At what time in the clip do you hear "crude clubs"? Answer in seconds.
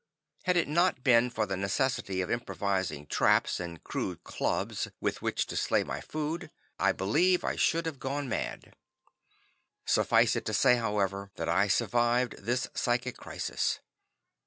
3.83-4.87